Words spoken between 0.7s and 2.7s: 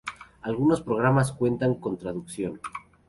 programas cuentan con traducción.